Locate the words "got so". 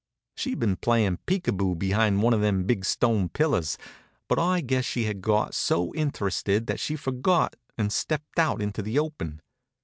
5.21-5.93